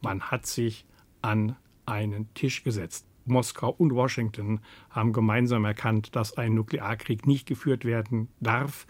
Man 0.00 0.32
hat 0.32 0.46
sich 0.46 0.84
an 1.22 1.56
einen 1.86 2.32
Tisch 2.34 2.64
gesetzt. 2.64 3.06
Moskau 3.26 3.70
und 3.70 3.94
Washington 3.94 4.60
haben 4.90 5.12
gemeinsam 5.12 5.64
erkannt, 5.64 6.14
dass 6.16 6.36
ein 6.36 6.54
Nuklearkrieg 6.54 7.26
nicht 7.26 7.46
geführt 7.46 7.84
werden 7.84 8.28
darf 8.40 8.86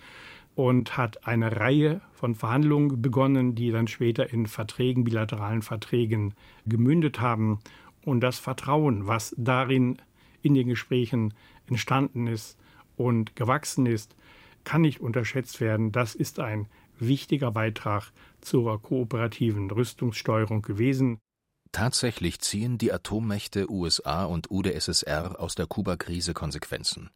und 0.55 0.97
hat 0.97 1.26
eine 1.26 1.57
Reihe 1.57 2.00
von 2.12 2.35
Verhandlungen 2.35 3.03
begonnen, 3.03 3.55
die 3.55 3.71
dann 3.71 3.88
später 3.88 4.33
in 4.33 4.47
Verträgen, 4.47 5.05
bilateralen 5.05 5.62
Verträgen 5.62 6.35
gemündet 6.67 7.21
haben. 7.21 7.59
Und 8.05 8.21
das 8.21 8.38
Vertrauen, 8.38 9.07
was 9.07 9.35
darin 9.37 9.99
in 10.43 10.55
den 10.55 10.69
Gesprächen 10.69 11.35
entstanden 11.67 12.26
ist 12.26 12.59
und 12.97 13.35
gewachsen 13.35 13.87
ist, 13.87 14.14
kann 14.62 14.83
nicht 14.83 15.00
unterschätzt 15.00 15.61
werden. 15.61 15.93
Das 15.93 16.14
ist 16.14 16.41
ein 16.41 16.67
wichtiger 16.99 17.50
Beitrag 17.50 18.12
zur 18.41 18.81
kooperativen 18.81 19.71
Rüstungssteuerung 19.71 20.62
gewesen. 20.62 21.19
Tatsächlich 21.75 22.38
ziehen 22.38 22.78
die 22.78 22.93
Atommächte 22.93 23.69
USA 23.69 24.26
und 24.26 24.49
UdSSR 24.49 25.40
aus 25.40 25.57
der 25.57 25.66
Kuba-Krise 25.66 26.33
Konsequenzen. 26.33 27.11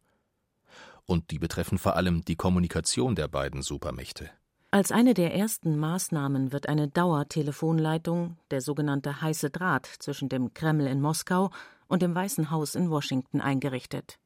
Und 1.05 1.31
die 1.31 1.39
betreffen 1.39 1.77
vor 1.77 1.95
allem 1.95 2.25
die 2.25 2.35
Kommunikation 2.35 3.15
der 3.15 3.29
beiden 3.29 3.61
Supermächte. 3.61 4.29
Als 4.69 4.91
eine 4.91 5.13
der 5.13 5.33
ersten 5.33 5.79
Maßnahmen 5.79 6.51
wird 6.51 6.67
eine 6.67 6.89
Dauertelefonleitung, 6.89 8.35
der 8.51 8.59
sogenannte 8.59 9.21
heiße 9.21 9.49
Draht 9.49 9.85
zwischen 9.99 10.27
dem 10.27 10.53
Kreml 10.53 10.87
in 10.87 10.99
Moskau 10.99 11.51
und 11.87 12.01
dem 12.01 12.13
Weißen 12.13 12.51
Haus 12.51 12.75
in 12.75 12.89
Washington 12.89 13.39
eingerichtet. 13.39 14.19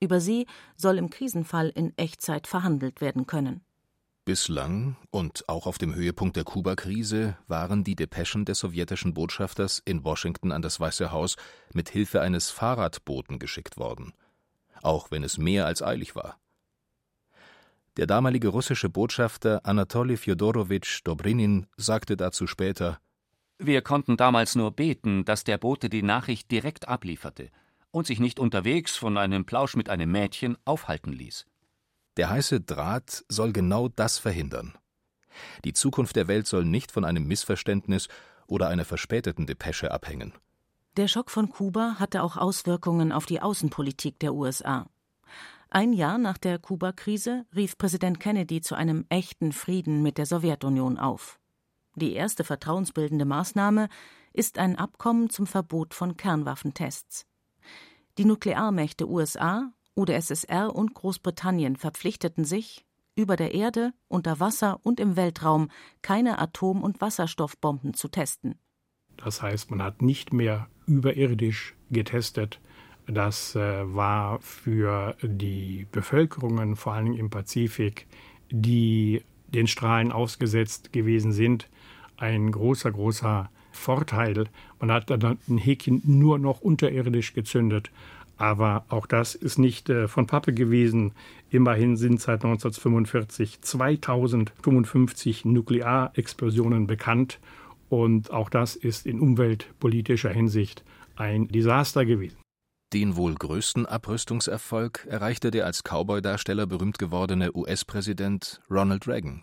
Über 0.00 0.20
sie 0.20 0.46
soll 0.78 0.96
im 0.96 1.10
Krisenfall 1.10 1.68
in 1.68 1.92
Echtzeit 1.98 2.46
verhandelt 2.46 3.02
werden 3.02 3.26
können. 3.26 3.60
Bislang 4.26 4.96
und 5.12 5.48
auch 5.48 5.68
auf 5.68 5.78
dem 5.78 5.94
Höhepunkt 5.94 6.34
der 6.34 6.42
Kuba-Krise 6.42 7.38
waren 7.46 7.84
die 7.84 7.94
Depeschen 7.94 8.44
des 8.44 8.58
sowjetischen 8.58 9.14
Botschafters 9.14 9.80
in 9.84 10.02
Washington 10.02 10.50
an 10.50 10.62
das 10.62 10.80
Weiße 10.80 11.12
Haus 11.12 11.36
mit 11.72 11.90
Hilfe 11.90 12.20
eines 12.20 12.50
Fahrradboten 12.50 13.38
geschickt 13.38 13.76
worden, 13.76 14.14
auch 14.82 15.12
wenn 15.12 15.22
es 15.22 15.38
mehr 15.38 15.64
als 15.64 15.80
eilig 15.80 16.16
war. 16.16 16.40
Der 17.98 18.08
damalige 18.08 18.48
russische 18.48 18.90
Botschafter 18.90 19.64
Anatoli 19.64 20.16
Fjodorowitsch 20.16 21.02
Dobrinin 21.04 21.68
sagte 21.76 22.16
dazu 22.16 22.48
später: 22.48 22.98
Wir 23.58 23.80
konnten 23.80 24.16
damals 24.16 24.56
nur 24.56 24.72
beten, 24.72 25.24
dass 25.24 25.44
der 25.44 25.56
Bote 25.56 25.88
die 25.88 26.02
Nachricht 26.02 26.50
direkt 26.50 26.88
ablieferte 26.88 27.52
und 27.92 28.08
sich 28.08 28.18
nicht 28.18 28.40
unterwegs 28.40 28.96
von 28.96 29.18
einem 29.18 29.44
Plausch 29.44 29.76
mit 29.76 29.88
einem 29.88 30.10
Mädchen 30.10 30.58
aufhalten 30.64 31.12
ließ. 31.12 31.46
Der 32.16 32.30
heiße 32.30 32.60
Draht 32.60 33.24
soll 33.28 33.52
genau 33.52 33.88
das 33.88 34.18
verhindern. 34.18 34.76
Die 35.64 35.72
Zukunft 35.72 36.16
der 36.16 36.28
Welt 36.28 36.46
soll 36.46 36.64
nicht 36.64 36.92
von 36.92 37.04
einem 37.04 37.26
Missverständnis 37.26 38.08
oder 38.46 38.68
einer 38.68 38.84
verspäteten 38.84 39.46
Depesche 39.46 39.90
abhängen. 39.90 40.32
Der 40.96 41.08
Schock 41.08 41.30
von 41.30 41.50
Kuba 41.50 41.96
hatte 41.98 42.22
auch 42.22 42.38
Auswirkungen 42.38 43.12
auf 43.12 43.26
die 43.26 43.42
Außenpolitik 43.42 44.18
der 44.18 44.32
USA. 44.32 44.86
Ein 45.68 45.92
Jahr 45.92 46.16
nach 46.16 46.38
der 46.38 46.58
Kuba-Krise 46.58 47.44
rief 47.54 47.76
Präsident 47.76 48.18
Kennedy 48.18 48.62
zu 48.62 48.76
einem 48.76 49.04
echten 49.10 49.52
Frieden 49.52 50.02
mit 50.02 50.16
der 50.16 50.24
Sowjetunion 50.24 50.96
auf. 50.98 51.38
Die 51.96 52.12
erste 52.12 52.44
vertrauensbildende 52.44 53.24
Maßnahme 53.24 53.88
ist 54.32 54.58
ein 54.58 54.76
Abkommen 54.76 55.28
zum 55.28 55.46
Verbot 55.46 55.92
von 55.92 56.16
Kernwaffentests. 56.16 57.26
Die 58.16 58.24
Nuklearmächte 58.24 59.08
USA, 59.08 59.72
UdSSR 59.96 60.74
und 60.74 60.94
Großbritannien 60.94 61.76
verpflichteten 61.76 62.44
sich, 62.44 62.84
über 63.16 63.36
der 63.36 63.54
Erde, 63.54 63.92
unter 64.08 64.38
Wasser 64.40 64.78
und 64.82 65.00
im 65.00 65.16
Weltraum 65.16 65.70
keine 66.02 66.38
Atom- 66.38 66.82
und 66.82 67.00
Wasserstoffbomben 67.00 67.94
zu 67.94 68.08
testen. 68.08 68.56
Das 69.16 69.40
heißt, 69.40 69.70
man 69.70 69.82
hat 69.82 70.02
nicht 70.02 70.32
mehr 70.32 70.68
überirdisch 70.86 71.74
getestet. 71.90 72.60
Das 73.06 73.54
äh, 73.54 73.94
war 73.94 74.40
für 74.40 75.16
die 75.22 75.86
Bevölkerungen, 75.90 76.76
vor 76.76 76.92
allem 76.92 77.14
im 77.14 77.30
Pazifik, 77.30 78.06
die 78.50 79.22
den 79.48 79.66
Strahlen 79.66 80.12
ausgesetzt 80.12 80.92
gewesen 80.92 81.32
sind, 81.32 81.68
ein 82.16 82.50
großer, 82.50 82.90
großer 82.90 83.50
Vorteil. 83.72 84.48
Man 84.80 84.90
hat 84.90 85.08
dann 85.10 85.38
ein 85.48 85.58
Häkchen 85.58 86.02
nur 86.04 86.38
noch 86.38 86.60
unterirdisch 86.60 87.32
gezündet 87.32 87.90
aber 88.36 88.84
auch 88.88 89.06
das 89.06 89.34
ist 89.34 89.58
nicht 89.58 89.88
äh, 89.88 90.08
von 90.08 90.26
Pappe 90.26 90.52
gewesen. 90.52 91.12
Immerhin 91.50 91.96
sind 91.96 92.20
seit 92.20 92.44
1945 92.44 93.62
2055 93.62 95.44
Nuklearexplosionen 95.44 96.86
bekannt. 96.86 97.40
Und 97.88 98.30
auch 98.32 98.50
das 98.50 98.76
ist 98.76 99.06
in 99.06 99.20
umweltpolitischer 99.20 100.30
Hinsicht 100.30 100.84
ein 101.14 101.48
Desaster 101.48 102.04
gewesen. 102.04 102.36
Den 102.92 103.16
wohl 103.16 103.34
größten 103.34 103.86
Abrüstungserfolg 103.86 105.06
erreichte 105.08 105.50
der 105.50 105.66
als 105.66 105.82
Cowboy-Darsteller 105.82 106.66
berühmt 106.66 106.98
gewordene 106.98 107.54
US-Präsident 107.54 108.60
Ronald 108.70 109.08
Reagan. 109.08 109.42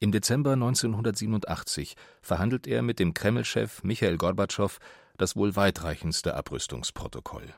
Im 0.00 0.12
Dezember 0.12 0.52
1987 0.52 1.94
verhandelt 2.20 2.66
er 2.66 2.82
mit 2.82 2.98
dem 2.98 3.14
Kreml-Chef 3.14 3.82
Michael 3.84 4.18
Gorbatschow 4.18 4.78
das 5.16 5.36
wohl 5.36 5.56
weitreichendste 5.56 6.34
Abrüstungsprotokoll. 6.34 7.54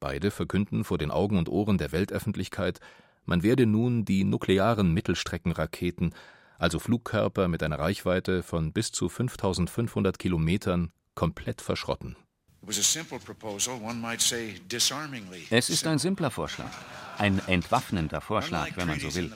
Beide 0.00 0.30
verkünden 0.30 0.84
vor 0.84 0.98
den 0.98 1.10
Augen 1.10 1.38
und 1.38 1.48
Ohren 1.48 1.78
der 1.78 1.92
Weltöffentlichkeit, 1.92 2.80
man 3.24 3.42
werde 3.42 3.66
nun 3.66 4.04
die 4.04 4.24
nuklearen 4.24 4.92
Mittelstreckenraketen, 4.92 6.14
also 6.58 6.78
Flugkörper 6.78 7.48
mit 7.48 7.62
einer 7.62 7.78
Reichweite 7.78 8.42
von 8.42 8.72
bis 8.72 8.92
zu 8.92 9.08
5500 9.08 10.18
Kilometern, 10.18 10.92
komplett 11.14 11.60
verschrotten. 11.60 12.16
Es 15.50 15.70
ist 15.70 15.86
ein 15.86 15.98
simpler 15.98 16.30
Vorschlag, 16.30 16.70
ein 17.18 17.40
entwaffnender 17.46 18.20
Vorschlag, 18.20 18.70
wenn 18.76 18.88
man 18.88 18.98
so 18.98 19.14
will. 19.14 19.32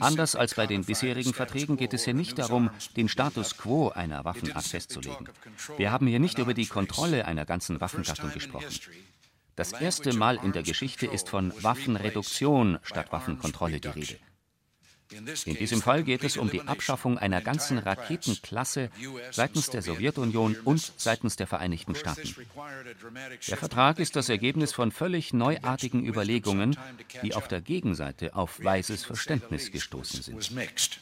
Anders 0.00 0.34
als 0.34 0.54
bei 0.54 0.66
den 0.66 0.84
bisherigen 0.84 1.34
Verträgen 1.34 1.76
geht 1.76 1.92
es 1.92 2.04
hier 2.04 2.14
nicht 2.14 2.38
darum, 2.38 2.70
den 2.96 3.08
Status 3.08 3.58
quo 3.58 3.90
einer 3.90 4.24
Waffenart 4.24 4.64
festzulegen. 4.64 5.28
Wir 5.76 5.92
haben 5.92 6.06
hier 6.06 6.20
nicht 6.20 6.38
über 6.38 6.54
die 6.54 6.66
Kontrolle 6.66 7.26
einer 7.26 7.44
ganzen 7.44 7.80
Waffengattung 7.80 8.32
gesprochen. 8.32 8.74
Das 9.56 9.72
erste 9.72 10.12
Mal 10.12 10.36
in 10.42 10.52
der 10.52 10.62
Geschichte 10.62 11.06
ist 11.06 11.28
von 11.28 11.52
Waffenreduktion 11.62 12.78
statt 12.82 13.12
Waffenkontrolle 13.12 13.80
die 13.80 13.88
Rede. 13.88 14.18
In 15.12 15.56
diesem 15.56 15.82
Fall 15.82 16.02
geht 16.02 16.24
es 16.24 16.36
um 16.36 16.50
die 16.50 16.62
Abschaffung 16.62 17.18
einer 17.18 17.40
ganzen 17.40 17.78
Raketenklasse 17.78 18.90
seitens 19.30 19.70
der 19.70 19.82
Sowjetunion 19.82 20.56
und 20.64 20.92
seitens 20.96 21.36
der 21.36 21.46
Vereinigten 21.46 21.94
Staaten. 21.94 22.34
Der 23.48 23.56
Vertrag 23.56 23.98
ist 23.98 24.16
das 24.16 24.28
Ergebnis 24.28 24.72
von 24.72 24.90
völlig 24.90 25.32
neuartigen 25.32 26.04
Überlegungen, 26.04 26.76
die 27.22 27.34
auf 27.34 27.46
der 27.48 27.60
Gegenseite 27.60 28.34
auf 28.34 28.62
weises 28.62 29.04
Verständnis 29.04 29.70
gestoßen 29.70 30.22
sind. 30.22 31.00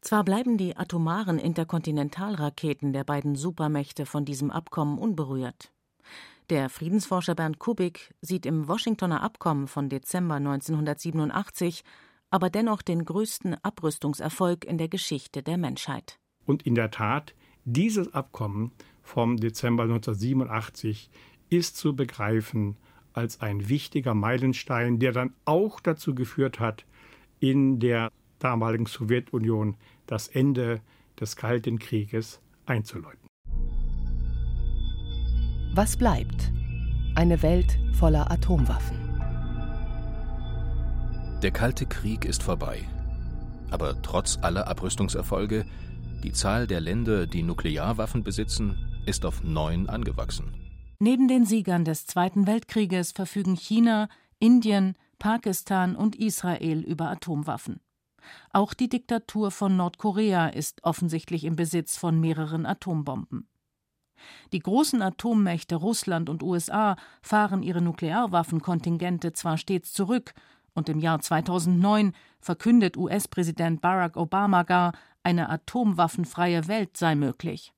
Zwar 0.00 0.24
bleiben 0.24 0.56
die 0.56 0.76
atomaren 0.76 1.38
Interkontinentalraketen 1.38 2.92
der 2.92 3.04
beiden 3.04 3.34
Supermächte 3.34 4.06
von 4.06 4.24
diesem 4.24 4.50
Abkommen 4.50 4.98
unberührt. 4.98 5.72
Der 6.48 6.70
Friedensforscher 6.70 7.34
Bernd 7.34 7.58
Kubik 7.58 8.14
sieht 8.20 8.46
im 8.46 8.68
Washingtoner 8.68 9.20
Abkommen 9.20 9.66
von 9.66 9.88
Dezember 9.88 10.36
1987 10.36 11.82
aber 12.30 12.50
dennoch 12.50 12.82
den 12.82 13.04
größten 13.04 13.56
Abrüstungserfolg 13.62 14.64
in 14.64 14.78
der 14.78 14.88
Geschichte 14.88 15.42
der 15.42 15.58
Menschheit. 15.58 16.18
Und 16.44 16.64
in 16.64 16.74
der 16.74 16.90
Tat, 16.90 17.34
dieses 17.64 18.14
Abkommen 18.14 18.72
vom 19.02 19.36
Dezember 19.36 19.84
1987 19.84 21.10
ist 21.48 21.76
zu 21.76 21.94
begreifen 21.94 22.76
als 23.12 23.40
ein 23.40 23.68
wichtiger 23.68 24.14
Meilenstein, 24.14 24.98
der 24.98 25.12
dann 25.12 25.32
auch 25.44 25.80
dazu 25.80 26.14
geführt 26.14 26.60
hat, 26.60 26.84
in 27.40 27.80
der 27.80 28.12
damaligen 28.38 28.86
Sowjetunion 28.86 29.76
das 30.06 30.28
Ende 30.28 30.80
des 31.18 31.36
Kalten 31.36 31.78
Krieges 31.78 32.40
einzuläuten. 32.66 33.26
Was 35.74 35.96
bleibt? 35.96 36.52
Eine 37.14 37.42
Welt 37.42 37.78
voller 37.92 38.30
Atomwaffen. 38.30 39.05
Der 41.42 41.50
Kalte 41.50 41.84
Krieg 41.84 42.24
ist 42.24 42.42
vorbei. 42.42 42.80
Aber 43.70 44.00
trotz 44.00 44.38
aller 44.40 44.68
Abrüstungserfolge, 44.68 45.66
die 46.22 46.32
Zahl 46.32 46.66
der 46.66 46.80
Länder, 46.80 47.26
die 47.26 47.42
Nuklearwaffen 47.42 48.24
besitzen, 48.24 49.02
ist 49.04 49.26
auf 49.26 49.44
neun 49.44 49.90
angewachsen. 49.90 50.54
Neben 50.98 51.28
den 51.28 51.44
Siegern 51.44 51.84
des 51.84 52.06
Zweiten 52.06 52.46
Weltkrieges 52.46 53.12
verfügen 53.12 53.54
China, 53.54 54.08
Indien, 54.38 54.94
Pakistan 55.18 55.94
und 55.94 56.16
Israel 56.16 56.80
über 56.80 57.10
Atomwaffen. 57.10 57.80
Auch 58.50 58.72
die 58.72 58.88
Diktatur 58.88 59.50
von 59.50 59.76
Nordkorea 59.76 60.48
ist 60.48 60.84
offensichtlich 60.84 61.44
im 61.44 61.54
Besitz 61.54 61.98
von 61.98 62.18
mehreren 62.18 62.64
Atombomben. 62.64 63.46
Die 64.52 64.60
großen 64.60 65.02
Atommächte 65.02 65.76
Russland 65.76 66.30
und 66.30 66.42
USA 66.42 66.96
fahren 67.20 67.62
ihre 67.62 67.82
Nuklearwaffenkontingente 67.82 69.34
zwar 69.34 69.58
stets 69.58 69.92
zurück, 69.92 70.32
und 70.76 70.88
im 70.88 71.00
Jahr 71.00 71.20
2009 71.20 72.12
verkündet 72.38 72.96
US-Präsident 72.96 73.80
Barack 73.80 74.16
Obama 74.16 74.62
gar, 74.62 74.92
eine 75.22 75.48
atomwaffenfreie 75.48 76.68
Welt 76.68 76.96
sei 76.96 77.16
möglich. 77.16 77.72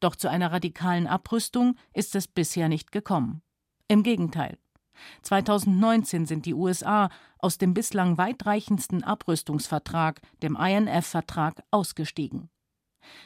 Doch 0.00 0.16
zu 0.16 0.30
einer 0.30 0.50
radikalen 0.50 1.06
Abrüstung 1.06 1.76
ist 1.92 2.14
es 2.16 2.26
bisher 2.26 2.68
nicht 2.68 2.92
gekommen. 2.92 3.42
Im 3.88 4.02
Gegenteil. 4.02 4.56
2019 5.22 6.26
sind 6.26 6.46
die 6.46 6.54
USA 6.54 7.10
aus 7.38 7.58
dem 7.58 7.74
bislang 7.74 8.18
weitreichendsten 8.18 9.04
Abrüstungsvertrag, 9.04 10.20
dem 10.42 10.56
INF-Vertrag, 10.56 11.62
ausgestiegen. 11.70 12.50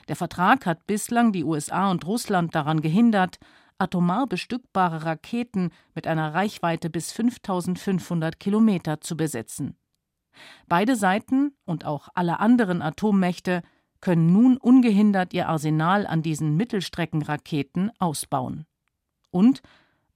Der 0.08 0.16
Vertrag 0.16 0.66
hat 0.66 0.86
bislang 0.86 1.32
die 1.32 1.44
USA 1.44 1.90
und 1.90 2.06
Russland 2.06 2.54
daran 2.54 2.80
gehindert, 2.80 3.38
atomar 3.78 4.26
bestückbare 4.26 5.04
Raketen 5.04 5.70
mit 5.94 6.06
einer 6.06 6.34
Reichweite 6.34 6.90
bis 6.90 7.12
5500 7.12 8.40
Kilometer 8.40 9.00
zu 9.00 9.16
besitzen. 9.16 9.76
Beide 10.68 10.96
Seiten 10.96 11.56
und 11.64 11.84
auch 11.84 12.08
alle 12.14 12.40
anderen 12.40 12.82
Atommächte 12.82 13.62
können 14.00 14.32
nun 14.32 14.56
ungehindert 14.56 15.32
ihr 15.32 15.48
Arsenal 15.48 16.06
an 16.06 16.22
diesen 16.22 16.56
Mittelstreckenraketen 16.56 17.90
ausbauen. 17.98 18.66
Und 19.30 19.62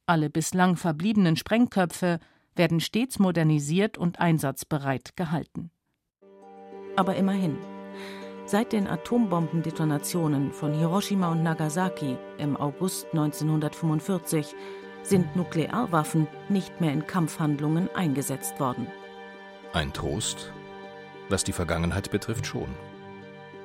alle 0.06 0.30
bislang 0.30 0.76
verbliebenen 0.76 1.36
Sprengköpfe 1.36 2.20
werden 2.54 2.80
stets 2.80 3.18
modernisiert 3.18 3.96
und 3.96 4.20
einsatzbereit 4.20 5.16
gehalten. 5.16 5.70
Aber 6.96 7.16
immerhin. 7.16 7.56
Seit 8.50 8.72
den 8.72 8.88
Atombombendetonationen 8.88 10.52
von 10.52 10.74
Hiroshima 10.74 11.30
und 11.30 11.44
Nagasaki 11.44 12.16
im 12.36 12.56
August 12.56 13.06
1945 13.12 14.56
sind 15.04 15.36
Nuklearwaffen 15.36 16.26
nicht 16.48 16.80
mehr 16.80 16.92
in 16.92 17.06
Kampfhandlungen 17.06 17.88
eingesetzt 17.94 18.58
worden. 18.58 18.88
Ein 19.72 19.92
Trost, 19.92 20.52
was 21.28 21.44
die 21.44 21.52
Vergangenheit 21.52 22.10
betrifft 22.10 22.44
schon. 22.44 22.66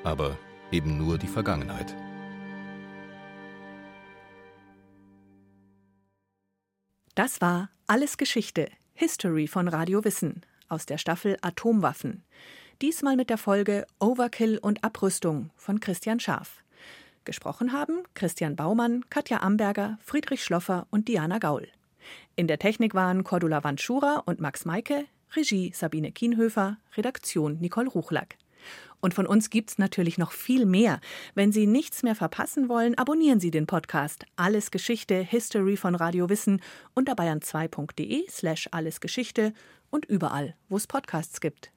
Aber 0.03 0.37
eben 0.69 0.99
nur 0.99 1.17
die 1.17 1.25
Vergangenheit. 1.25 1.95
Das 7.15 7.41
war 7.41 7.71
Alles 7.87 8.17
Geschichte, 8.17 8.69
History 8.93 9.47
von 9.47 9.67
Radio 9.67 10.03
Wissen 10.03 10.41
aus 10.69 10.85
der 10.85 10.99
Staffel 10.99 11.37
Atomwaffen. 11.41 12.23
Diesmal 12.81 13.15
mit 13.15 13.29
der 13.29 13.37
Folge 13.37 13.87
Overkill 13.99 14.57
und 14.57 14.83
Abrüstung 14.83 15.49
von 15.55 15.79
Christian 15.79 16.19
Scharf. 16.19 16.61
Gesprochen 17.23 17.71
haben 17.71 18.03
Christian 18.15 18.57
Baumann, 18.57 19.05
Katja 19.09 19.39
Amberger, 19.41 19.97
Friedrich 20.01 20.43
Schloffer 20.43 20.85
und 20.91 21.07
Diana 21.07 21.37
Gaul. 21.37 21.69
In 22.35 22.47
der 22.47 22.59
Technik 22.59 22.93
waren 22.93 23.23
Cordula 23.23 23.63
Wandschura 23.63 24.23
und 24.25 24.41
Max 24.41 24.65
Meike, 24.65 25.05
Regie 25.35 25.71
Sabine 25.73 26.11
Kienhöfer, 26.11 26.77
Redaktion 26.97 27.59
Nicole 27.61 27.89
Ruchlack. 27.89 28.35
Und 28.99 29.13
von 29.13 29.25
uns 29.25 29.49
gibt's 29.49 29.77
natürlich 29.77 30.17
noch 30.17 30.33
viel 30.33 30.65
mehr. 30.65 30.99
Wenn 31.33 31.53
Sie 31.53 31.67
nichts 31.67 32.03
mehr 32.03 32.15
verpassen 32.15 32.67
wollen, 32.67 32.97
abonnieren 32.97 33.39
Sie 33.39 33.51
den 33.51 33.67
Podcast 33.67 34.25
Alles 34.35 34.69
Geschichte 34.69 35.15
History 35.15 35.77
von 35.77 35.95
Radio 35.95 36.27
Wissen 36.29 36.61
unter 36.93 37.13
bayern2.de 37.13 38.25
slash 38.29 38.67
allesgeschichte 38.71 39.53
und 39.91 40.05
überall, 40.05 40.55
wo 40.67 40.75
es 40.75 40.87
Podcasts 40.87 41.39
gibt. 41.39 41.71